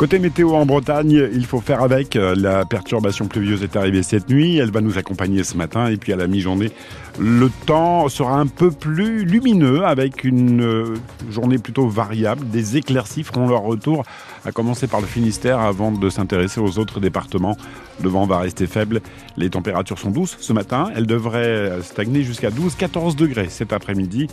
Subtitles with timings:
[0.00, 2.14] Côté météo en Bretagne, il faut faire avec.
[2.14, 4.56] La perturbation pluvieuse est arrivée cette nuit.
[4.56, 5.88] Elle va nous accompagner ce matin.
[5.88, 6.72] Et puis à la mi-journée,
[7.18, 10.94] le temps sera un peu plus lumineux avec une euh,
[11.30, 12.48] journée plutôt variable.
[12.48, 14.04] Des éclaircies feront leur retour,
[14.46, 17.58] à commencer par le Finistère avant de s'intéresser aux autres départements.
[18.02, 19.02] Le vent va rester faible.
[19.36, 20.90] Les températures sont douces ce matin.
[20.96, 24.28] Elles devraient stagner jusqu'à 12-14 degrés cet après-midi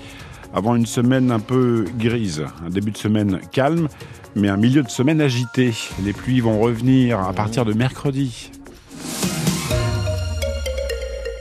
[0.53, 2.45] avant une semaine un peu grise.
[2.65, 3.87] Un début de semaine calme,
[4.35, 5.73] mais un milieu de semaine agité.
[6.03, 8.51] Les pluies vont revenir à partir de mercredi.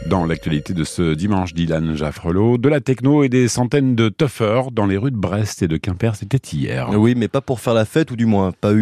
[0.08, 4.70] Dans l'actualité de ce dimanche, Dylan Jaffrelot, de la techno et des centaines de tuffers
[4.70, 6.90] dans les rues de Brest et de Quimper, c'était hier.
[6.90, 8.72] Oui, mais pas pour faire la fête, ou du moins pas,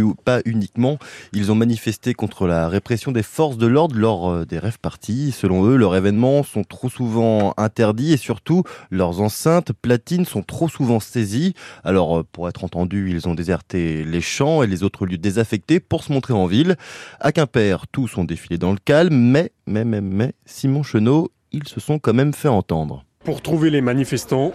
[0.44, 0.98] uniquement.
[1.32, 5.32] Ils ont manifesté contre la répression des forces de l'ordre lors euh, des rêves parties.
[5.32, 10.68] Selon eux, leurs événements sont trop souvent interdits et surtout, leurs enceintes platines sont trop
[10.68, 11.54] souvent saisies.
[11.84, 15.80] Alors, euh, pour être entendu, ils ont déserté les champs et les autres lieux désaffectés
[15.80, 16.76] pour se montrer en ville.
[17.20, 21.68] À Quimper, tous ont défilé dans le calme, mais, mais, mais, mais, Simon Chenot ils
[21.68, 23.04] se sont quand même fait entendre.
[23.24, 24.52] Pour trouver les manifestants,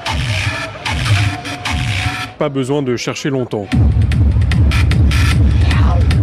[2.38, 3.68] pas besoin de chercher longtemps.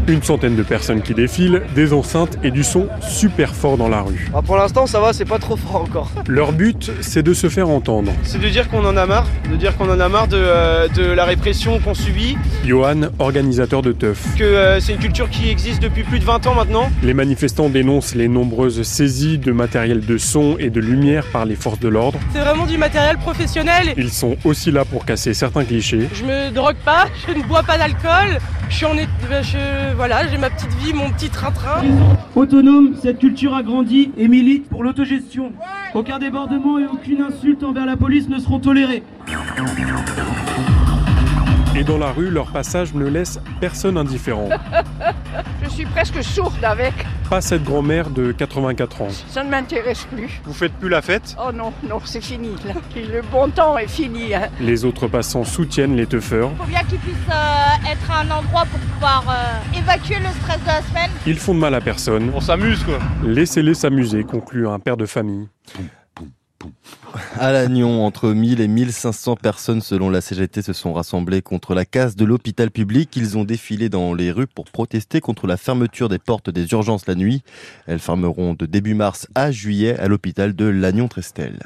[0.09, 4.03] Une centaine de personnes qui défilent, des enceintes et du son super fort dans la
[4.03, 4.31] rue.
[4.33, 6.13] Ah, pour l'instant, ça va, c'est pas trop fort encore.
[6.29, 8.13] Leur but, c'est de se faire entendre.
[8.23, 10.87] C'est de dire qu'on en a marre, de dire qu'on en a marre de, euh,
[10.87, 12.37] de la répression qu'on subit.
[12.65, 14.37] Johan, organisateur de Teuf.
[14.37, 16.89] Que euh, c'est une culture qui existe depuis plus de 20 ans maintenant.
[17.03, 21.57] Les manifestants dénoncent les nombreuses saisies de matériel de son et de lumière par les
[21.57, 22.21] forces de l'ordre.
[22.33, 23.93] C'est vraiment du matériel professionnel.
[23.97, 26.09] Ils sont aussi là pour casser certains clichés.
[26.15, 28.95] Je me drogue pas, je ne bois pas d'alcool, je suis en...
[28.97, 31.83] Je voilà, j'ai ma petite vie, mon petit train-train.
[32.35, 35.53] Autonome, cette culture a grandi et milite pour l'autogestion.
[35.95, 39.03] Aucun débordement et aucune insulte envers la police ne seront tolérés.
[41.75, 44.51] Et dans la rue, leur passage ne laisse personne indifférent.
[45.63, 46.95] Je suis presque sourde avec.
[47.31, 49.09] Pas cette grand-mère de 84 ans.
[49.29, 50.41] Ça ne m'intéresse plus.
[50.45, 51.37] Vous faites plus la fête?
[51.45, 52.51] Oh non, non, c'est fini.
[52.65, 52.75] Là.
[52.95, 54.33] Le bon temps est fini.
[54.33, 54.49] Hein.
[54.61, 56.51] Les autres passants soutiennent les teufeurs.
[56.53, 60.61] Il faut bien qu'ils puissent euh, être un endroit pour pouvoir euh, évacuer le stress
[60.63, 61.11] de la semaine.
[61.27, 62.31] Ils font de mal à personne.
[62.33, 62.99] On s'amuse quoi.
[63.25, 65.49] Laissez-les s'amuser, conclut un père de famille.
[67.39, 71.85] À Lannion, entre 1000 et 1500 personnes selon la CGT se sont rassemblées contre la
[71.85, 73.17] casse de l'hôpital public.
[73.17, 77.07] Ils ont défilé dans les rues pour protester contre la fermeture des portes des urgences
[77.07, 77.43] la nuit.
[77.87, 81.59] Elles fermeront de début mars à juillet à l'hôpital de Lannion-Trestel.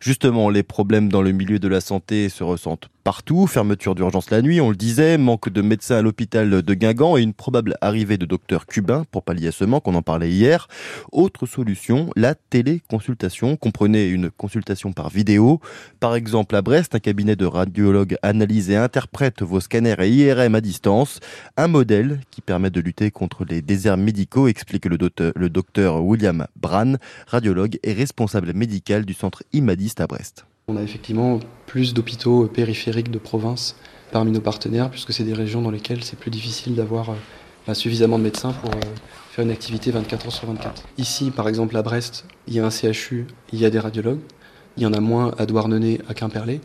[0.00, 3.46] Justement, les problèmes dans le milieu de la santé se ressentent partout.
[3.46, 7.22] Fermeture d'urgence la nuit, on le disait, manque de médecins à l'hôpital de Guingamp et
[7.22, 10.66] une probable arrivée de docteurs cubains pour pallier à ce manque, on en parlait hier.
[11.12, 13.56] Autre solution, la téléconsultation.
[13.56, 15.60] Comprenez une consultation par vidéo.
[16.00, 20.54] Par exemple, à Brest, un cabinet de radiologues analyse et interprète vos scanners et IRM
[20.54, 21.20] à distance.
[21.56, 26.94] Un modèle qui permet de lutter contre les déserts médicaux, explique le docteur, William Bran,
[27.26, 30.46] radiologue et responsable médical du centre Imadiste à Brest.
[30.68, 33.76] On a effectivement plus d'hôpitaux périphériques de province
[34.10, 37.10] parmi nos partenaires, puisque c'est des régions dans lesquelles c'est plus difficile d'avoir
[37.68, 38.80] euh, suffisamment de médecins pour euh,
[39.30, 40.82] faire une activité 24 heures sur 24.
[40.98, 44.20] Ici, par exemple, à Brest, il y a un CHU, il y a des radiologues.
[44.76, 46.60] Il y en a moins à Douarnenez, à Quimperlé.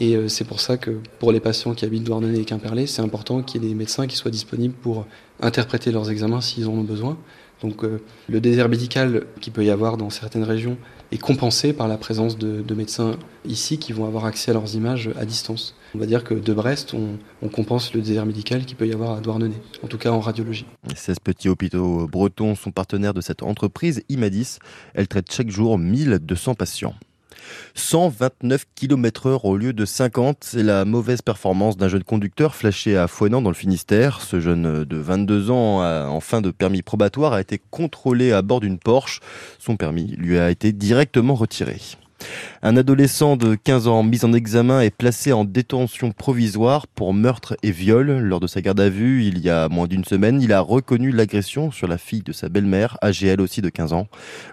[0.00, 3.02] Et euh, c'est pour ça que pour les patients qui habitent Douarnenez et Quimperlé, c'est
[3.02, 5.06] important qu'il y ait des médecins qui soient disponibles pour
[5.40, 7.18] interpréter leurs examens s'ils en ont besoin.
[7.60, 7.84] Donc
[8.28, 10.76] le désert médical qu'il peut y avoir dans certaines régions
[11.12, 13.12] est compensé par la présence de, de, médecins
[13.44, 15.76] ici qui vont avoir accès à leurs images à distance.
[15.94, 18.92] On va dire que de Brest, on, on compense le désert médical qu'il peut y
[18.92, 20.66] avoir à Douarnenez, en tout cas en radiologie.
[20.96, 24.58] 16 petits hôpitaux bretons sont partenaires de cette entreprise Imadis.
[24.94, 26.94] Elle traite chaque jour 1200 patients.
[27.74, 32.96] 129 km heure au lieu de 50, c'est la mauvaise performance d'un jeune conducteur flashé
[32.96, 34.20] à Fouenan dans le Finistère.
[34.20, 38.60] Ce jeune de 22 ans en fin de permis probatoire a été contrôlé à bord
[38.60, 39.20] d'une Porsche.
[39.58, 41.78] Son permis lui a été directement retiré.
[42.62, 47.56] Un adolescent de 15 ans mis en examen est placé en détention provisoire pour meurtre
[47.62, 48.18] et viol.
[48.18, 51.10] Lors de sa garde à vue, il y a moins d'une semaine, il a reconnu
[51.10, 54.06] l'agression sur la fille de sa belle-mère, âgée elle aussi de 15 ans.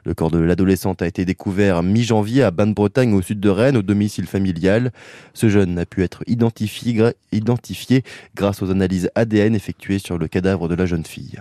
[0.05, 3.83] Le corps de l'adolescente a été découvert mi-janvier à Bain-de-Bretagne, au sud de Rennes, au
[3.83, 4.91] domicile familial.
[5.33, 8.03] Ce jeune a pu être identifié, identifié
[8.35, 11.39] grâce aux analyses ADN effectuées sur le cadavre de la jeune fille.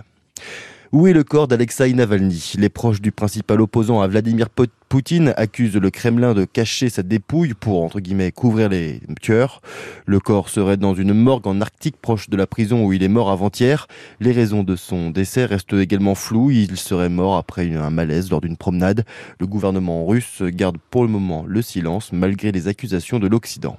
[0.91, 2.53] Où est le corps d'Alexei Navalny?
[2.57, 7.53] Les proches du principal opposant à Vladimir Poutine accusent le Kremlin de cacher sa dépouille
[7.53, 9.61] pour, entre guillemets, couvrir les tueurs.
[10.07, 13.07] Le corps serait dans une morgue en Arctique proche de la prison où il est
[13.07, 13.85] mort avant-hier.
[14.19, 16.49] Les raisons de son décès restent également floues.
[16.49, 19.05] Il serait mort après un malaise lors d'une promenade.
[19.39, 23.77] Le gouvernement russe garde pour le moment le silence malgré les accusations de l'Occident.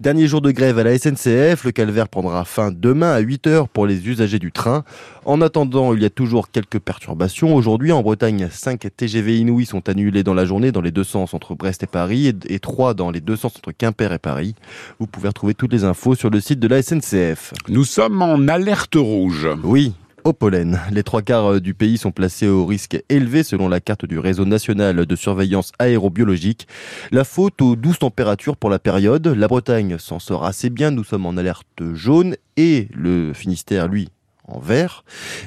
[0.00, 3.68] Dernier jour de grève à la SNCF, le calvaire prendra fin demain à 8 h
[3.68, 4.84] pour les usagers du train.
[5.24, 7.54] En attendant, il y a toujours quelques perturbations.
[7.54, 11.34] Aujourd'hui, en Bretagne, 5 TGV inouïs sont annulés dans la journée dans les deux sens
[11.34, 14.54] entre Brest et Paris et 3 dans les deux sens entre Quimper et Paris.
[14.98, 17.52] Vous pouvez retrouver toutes les infos sur le site de la SNCF.
[17.68, 19.48] Nous sommes en alerte rouge.
[19.62, 19.92] Oui,
[20.24, 20.80] au pollen.
[20.90, 24.18] Les trois quarts euh, du pays sont placés au risque élevé selon la carte du
[24.18, 26.66] réseau national de surveillance aérobiologique.
[27.10, 29.26] La faute aux douces températures pour la période.
[29.26, 30.90] La Bretagne s'en sort assez bien.
[30.90, 34.08] Nous sommes en alerte jaune et le Finistère, lui,
[34.46, 35.04] en vert.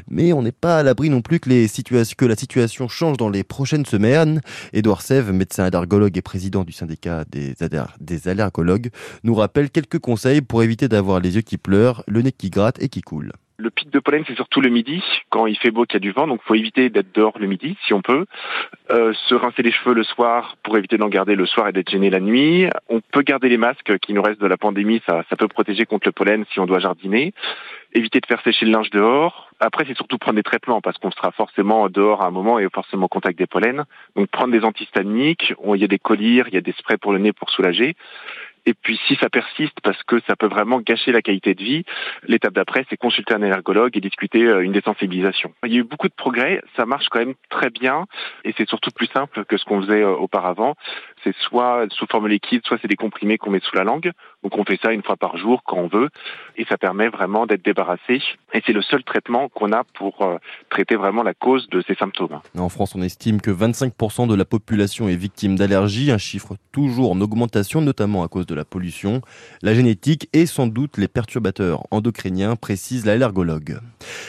[0.10, 3.86] Mais on n'est pas à l'abri non plus que, la situation change dans les prochaines
[3.86, 4.42] semaines.
[4.72, 7.56] Édouard Sève, médecin allergologue et président du syndicat des,
[8.00, 8.90] des allergologues,
[9.24, 12.82] nous rappelle quelques conseils pour éviter d'avoir les yeux qui pleurent, le nez qui gratte
[12.82, 13.34] et qui coule.
[13.64, 16.00] Le pic de pollen, c'est surtout le midi, quand il fait beau, qu'il y a
[16.02, 18.26] du vent, donc faut éviter d'être dehors le midi, si on peut.
[18.92, 21.90] Euh, se rincer les cheveux le soir pour éviter d'en garder le soir et d'être
[21.90, 22.68] gêné la nuit.
[22.90, 25.86] On peut garder les masques qui nous restent de la pandémie, ça, ça peut protéger
[25.86, 27.34] contre le pollen si on doit jardiner.
[27.94, 29.50] Éviter de faire sécher le linge dehors.
[29.62, 32.68] Après, c'est surtout prendre des traitements parce qu'on sera forcément dehors à un moment et
[32.74, 33.86] forcément en contact des pollens.
[34.18, 37.14] Donc prendre des antihistaminiques, il y a des collyres, il y a des sprays pour
[37.14, 37.96] le nez pour soulager.
[38.66, 41.84] Et puis si ça persiste, parce que ça peut vraiment gâcher la qualité de vie,
[42.28, 45.54] l'étape d'après, c'est consulter un allergologue et discuter euh, une désensibilisation.
[45.66, 48.06] Il y a eu beaucoup de progrès, ça marche quand même très bien,
[48.46, 50.76] et c'est surtout plus simple que ce qu'on faisait euh, auparavant.
[51.24, 54.12] C'est soit sous forme liquide, soit c'est des comprimés qu'on met sous la langue.
[54.44, 56.10] Donc on fait ça une fois par jour quand on veut,
[56.58, 58.22] et ça permet vraiment d'être débarrassé.
[58.54, 60.38] Et c'est le seul traitement qu'on a pour euh,
[60.70, 62.40] traiter vraiment la cause de ces symptômes.
[62.58, 67.12] En France, on estime que 25% de la population est victime d'allergies, un chiffre toujours
[67.12, 69.22] en augmentation, notamment à cause de la pollution,
[69.62, 73.80] la génétique et sans doute les perturbateurs endocriniens, précise l'allergologue.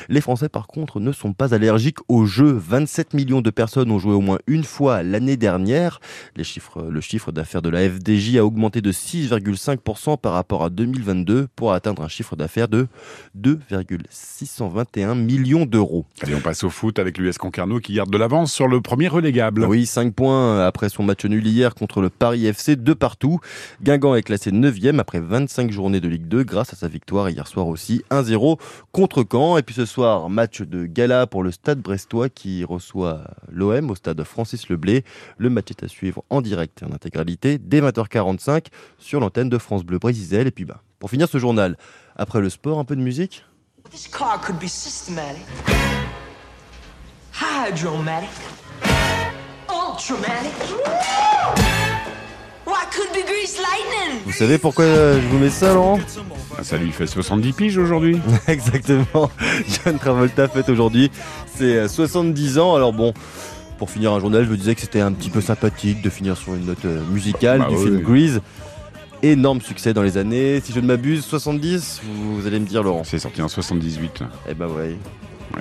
[0.09, 2.53] Les Français, par contre, ne sont pas allergiques aux jeux.
[2.53, 6.01] 27 millions de personnes ont joué au moins une fois l'année dernière.
[6.37, 10.71] Les chiffres, le chiffre d'affaires de la FDJ a augmenté de 6,5% par rapport à
[10.71, 12.89] 2022 pour atteindre un chiffre d'affaires de
[13.35, 16.07] 2,621 millions d'euros.
[16.23, 19.09] Allez, on passe au foot avec l'US Concarneau qui garde de l'avance sur le premier
[19.09, 19.65] relégable.
[19.65, 23.41] Oui, 5 points après son match nul hier contre le Paris FC, de partout.
[23.83, 27.47] Guingamp est classé 9e après 25 journées de Ligue 2 grâce à sa victoire hier
[27.47, 28.59] soir aussi 1-0
[28.93, 29.59] contre Caen.
[29.59, 29.87] Et puis ce
[30.29, 35.05] match de gala pour le stade brestois qui reçoit l'OM au stade Francis Leblé.
[35.39, 38.67] Le match est à suivre en direct et en intégralité dès 20h45
[38.99, 40.47] sur l'antenne de France Bleu Brésil.
[40.47, 41.77] Et puis bah, pour finir ce journal,
[42.17, 43.45] après le sport, un peu de musique?
[54.27, 56.01] Vous savez pourquoi je vous mets ça, Laurent
[56.59, 58.21] ah, Ça lui fait 70 piges aujourd'hui.
[58.49, 59.31] Exactement.
[59.85, 61.11] John Travolta fête aujourd'hui
[61.57, 62.75] c'est 70 ans.
[62.75, 63.13] Alors bon,
[63.79, 66.37] pour finir un journal, je me disais que c'était un petit peu sympathique de finir
[66.37, 68.41] sur une note euh, musicale bah du film Grease.
[69.23, 73.05] Énorme succès dans les années, si je ne m'abuse, 70, vous, allez me dire Laurent.
[73.05, 74.23] C'est sorti en 78.
[74.49, 74.97] Eh ben ouais.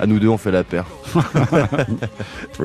[0.02, 0.86] À nous deux, on fait la paire.